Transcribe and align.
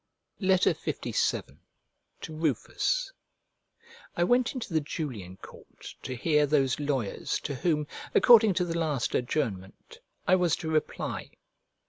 LVII 0.41 1.57
To 2.21 2.33
RUFUS 2.35 3.11
I 4.17 4.23
WENT 4.23 4.55
into 4.55 4.73
the 4.73 4.81
Julian 4.81 5.37
court 5.37 5.93
to 6.01 6.15
hear 6.15 6.47
those 6.47 6.79
lawyers 6.79 7.39
to 7.41 7.53
whom, 7.53 7.85
according 8.15 8.55
to 8.55 8.65
the 8.65 8.79
last 8.79 9.13
adjournment, 9.13 9.99
I 10.27 10.37
was 10.37 10.55
to 10.55 10.69
reply. 10.71 11.29